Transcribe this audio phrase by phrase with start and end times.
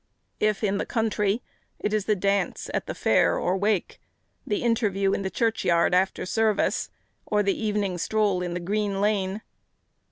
[0.39, 1.43] If in the country,
[1.77, 4.01] it is the dance at the fair or wake,
[4.47, 6.89] the interview in the churchyard after service,
[7.27, 9.43] or the evening stroll in the green lane.